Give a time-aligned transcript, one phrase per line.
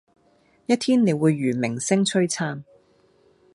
[0.65, 2.63] 一天你會如明星璀璨